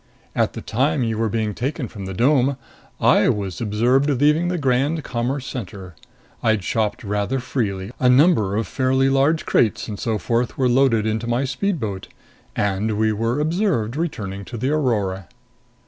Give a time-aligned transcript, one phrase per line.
[0.35, 2.57] At the time you were being taken from the dome,
[2.99, 5.93] I was observed leaving the Grand Commerce Center.
[6.41, 11.05] I'd shopped rather freely; a number of fairly large crates and so forth were loaded
[11.05, 12.07] into my speedboat.
[12.55, 15.27] And we were observed returning to the Aurora."